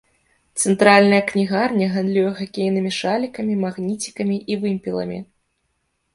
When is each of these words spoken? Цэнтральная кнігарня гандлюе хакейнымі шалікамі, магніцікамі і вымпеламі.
Цэнтральная 0.61 1.19
кнігарня 1.31 1.87
гандлюе 1.97 2.31
хакейнымі 2.39 2.91
шалікамі, 3.01 3.53
магніцікамі 3.67 4.37
і 4.55 4.61
вымпеламі. 4.67 5.19